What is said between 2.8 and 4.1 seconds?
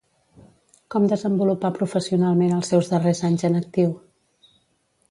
darrers anys en actiu?